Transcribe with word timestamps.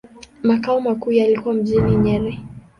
Makao 0.43 0.81
makuu 0.81 1.11
yalikuwa 1.11 1.53
mjini 1.55 1.95
Nyeri. 1.95 2.39